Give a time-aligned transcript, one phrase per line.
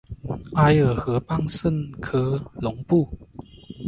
[0.55, 3.07] 埃尔河畔圣科隆布。